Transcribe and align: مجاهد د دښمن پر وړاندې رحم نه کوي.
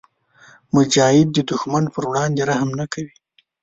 مجاهد 0.75 1.27
د 1.33 1.37
دښمن 1.49 1.83
پر 1.93 2.03
وړاندې 2.09 2.41
رحم 2.49 2.69
نه 2.79 2.85
کوي. 2.93 3.13